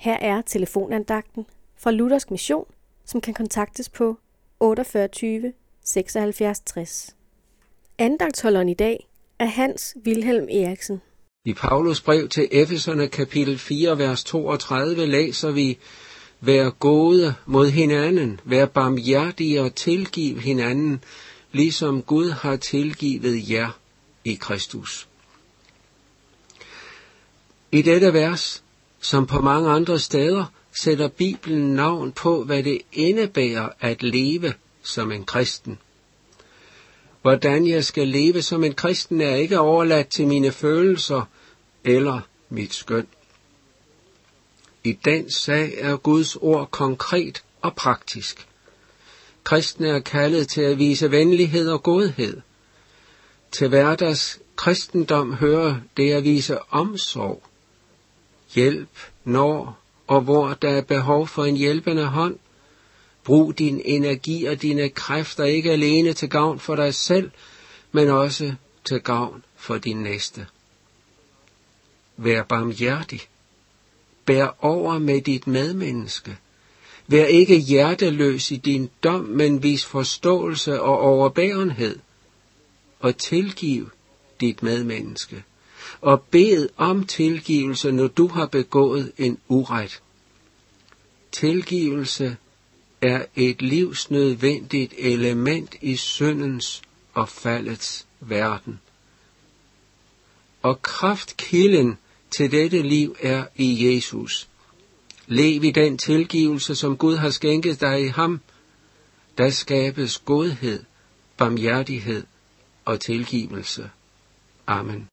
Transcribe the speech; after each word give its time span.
Her 0.00 0.16
er 0.20 0.42
telefonandagten 0.42 1.46
fra 1.76 1.90
Luthersk 1.90 2.30
Mission, 2.30 2.64
som 3.04 3.20
kan 3.20 3.34
kontaktes 3.34 3.88
på 3.88 4.18
48 4.60 5.52
76 5.84 6.60
60. 6.60 7.16
Andagtholderen 7.98 8.68
i 8.68 8.74
dag 8.74 9.08
er 9.38 9.44
Hans 9.44 9.96
Wilhelm 10.06 10.48
Eriksen. 10.50 11.00
I 11.44 11.54
Paulus 11.54 12.00
brev 12.00 12.28
til 12.28 12.48
Efeserne 12.50 13.08
kapitel 13.08 13.58
4, 13.58 13.98
vers 13.98 14.24
32 14.24 15.06
læser 15.06 15.50
vi, 15.50 15.78
Vær 16.40 16.70
gode 16.70 17.34
mod 17.46 17.70
hinanden, 17.70 18.40
vær 18.44 18.66
barmhjertige 18.66 19.62
og 19.62 19.74
tilgiv 19.74 20.40
hinanden, 20.40 21.04
ligesom 21.52 22.02
Gud 22.02 22.30
har 22.30 22.56
tilgivet 22.56 23.50
jer 23.50 23.78
i 24.24 24.34
Kristus. 24.34 25.08
I 27.72 27.82
dette 27.82 28.12
vers, 28.12 28.62
som 29.00 29.26
på 29.26 29.40
mange 29.40 29.70
andre 29.70 29.98
steder, 29.98 30.44
sætter 30.72 31.08
Bibelen 31.08 31.74
navn 31.74 32.12
på, 32.12 32.44
hvad 32.44 32.62
det 32.62 32.80
indebærer 32.92 33.68
at 33.80 34.02
leve 34.02 34.54
som 34.82 35.12
en 35.12 35.24
kristen. 35.24 35.78
Hvordan 37.22 37.66
jeg 37.66 37.84
skal 37.84 38.08
leve 38.08 38.42
som 38.42 38.64
en 38.64 38.74
kristen 38.74 39.20
er 39.20 39.34
ikke 39.34 39.58
overladt 39.58 40.08
til 40.08 40.26
mine 40.26 40.52
følelser 40.52 41.22
eller 41.84 42.20
mit 42.48 42.74
skøn. 42.74 43.06
I 44.84 44.92
den 44.92 45.30
sag 45.30 45.74
er 45.78 45.96
Guds 45.96 46.36
ord 46.36 46.70
konkret 46.70 47.42
og 47.60 47.74
praktisk. 47.74 48.46
Kristne 49.44 49.88
er 49.88 50.00
kaldet 50.00 50.48
til 50.48 50.60
at 50.60 50.78
vise 50.78 51.10
venlighed 51.10 51.68
og 51.68 51.82
godhed. 51.82 52.40
Til 53.52 53.68
hverdags 53.68 54.40
kristendom 54.56 55.34
hører 55.34 55.76
det 55.96 56.12
at 56.12 56.24
vise 56.24 56.58
omsorg, 56.72 57.42
hjælp, 58.54 58.88
når 59.24 59.80
og 60.10 60.20
hvor 60.20 60.54
der 60.54 60.68
er 60.68 60.80
behov 60.80 61.26
for 61.28 61.44
en 61.44 61.56
hjælpende 61.56 62.06
hånd. 62.06 62.38
Brug 63.24 63.58
din 63.58 63.82
energi 63.84 64.44
og 64.44 64.62
dine 64.62 64.88
kræfter 64.88 65.44
ikke 65.44 65.72
alene 65.72 66.12
til 66.12 66.28
gavn 66.28 66.58
for 66.58 66.76
dig 66.76 66.94
selv, 66.94 67.30
men 67.92 68.08
også 68.08 68.54
til 68.84 69.00
gavn 69.00 69.44
for 69.56 69.78
din 69.78 69.96
næste. 69.96 70.46
Vær 72.16 72.42
barmhjertig. 72.42 73.20
Bær 74.24 74.56
over 74.60 74.98
med 74.98 75.20
dit 75.20 75.46
medmenneske. 75.46 76.36
Vær 77.06 77.24
ikke 77.24 77.58
hjerteløs 77.58 78.50
i 78.50 78.56
din 78.56 78.90
dom, 79.02 79.20
men 79.20 79.62
vis 79.62 79.84
forståelse 79.84 80.80
og 80.80 80.98
overbærenhed. 81.00 81.98
Og 83.00 83.16
tilgiv 83.16 83.90
dit 84.40 84.62
medmenneske. 84.62 85.44
Og 86.00 86.22
bed 86.22 86.68
om 86.76 87.06
tilgivelse, 87.06 87.92
når 87.92 88.06
du 88.06 88.28
har 88.28 88.46
begået 88.46 89.12
en 89.18 89.38
uret. 89.48 90.02
Tilgivelse 91.32 92.36
er 93.00 93.24
et 93.36 93.62
livsnødvendigt 93.62 94.94
element 94.98 95.74
i 95.80 95.96
syndens 95.96 96.82
og 97.14 97.28
faldets 97.28 98.06
verden. 98.20 98.80
Og 100.62 100.82
kraftkilden 100.82 101.98
til 102.30 102.50
dette 102.50 102.82
liv 102.82 103.16
er 103.20 103.44
i 103.56 103.94
Jesus. 103.94 104.48
Lev 105.26 105.64
i 105.64 105.70
den 105.70 105.98
tilgivelse, 105.98 106.74
som 106.74 106.96
Gud 106.96 107.16
har 107.16 107.30
skænket 107.30 107.80
dig 107.80 108.04
i 108.04 108.08
ham. 108.08 108.40
Der 109.38 109.50
skabes 109.50 110.18
godhed, 110.18 110.82
barmhjertighed 111.36 112.24
og 112.84 113.00
tilgivelse. 113.00 113.90
Amen. 114.66 115.08